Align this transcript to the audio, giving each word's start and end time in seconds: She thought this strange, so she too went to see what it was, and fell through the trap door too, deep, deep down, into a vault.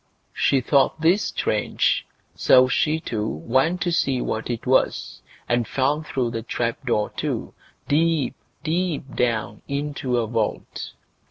She 0.33 0.61
thought 0.61 0.99
this 1.01 1.25
strange, 1.25 2.07
so 2.33 2.67
she 2.67 2.99
too 2.99 3.27
went 3.27 3.81
to 3.81 3.91
see 3.91 4.19
what 4.19 4.49
it 4.49 4.65
was, 4.65 5.21
and 5.47 5.67
fell 5.67 6.01
through 6.01 6.31
the 6.31 6.41
trap 6.41 6.83
door 6.87 7.11
too, 7.11 7.53
deep, 7.87 8.33
deep 8.63 9.13
down, 9.15 9.61
into 9.67 10.17
a 10.17 10.25
vault. 10.25 10.93